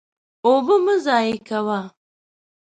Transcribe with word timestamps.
اوبه 0.45 0.75
مه 0.85 0.95
ضایع 1.05 1.37
کوه. 1.47 1.79